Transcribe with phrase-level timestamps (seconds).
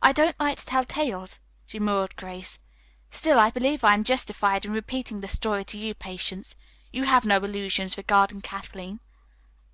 [0.00, 2.58] "I don't like to tell tales," demurred Grace.
[3.10, 6.54] "Still, I believe I am justified in repeating the story to you, Patience.
[6.90, 9.00] You have no illusions regarding Kathleen."